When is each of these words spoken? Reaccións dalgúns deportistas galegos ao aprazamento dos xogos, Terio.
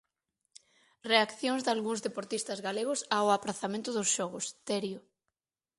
Reaccións 1.11 1.61
dalgúns 1.67 2.03
deportistas 2.07 2.59
galegos 2.67 2.99
ao 3.17 3.27
aprazamento 3.37 3.89
dos 3.93 4.07
xogos, 4.15 4.45
Terio. 4.67 4.99